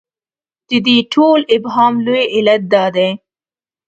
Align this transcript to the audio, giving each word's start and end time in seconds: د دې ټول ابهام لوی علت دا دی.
د 0.69 0.71
دې 0.85 0.97
ټول 1.13 1.39
ابهام 1.55 1.93
لوی 2.05 2.23
علت 2.35 2.61
دا 2.73 2.85
دی. 2.95 3.09